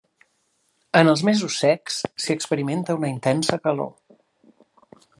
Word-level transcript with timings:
En 1.01 1.11
els 1.11 1.23
mesos 1.29 1.59
secs 1.65 1.99
s'hi 2.25 2.39
experimenta 2.39 2.99
una 3.03 3.13
intensa 3.15 3.63
calor. 3.67 3.95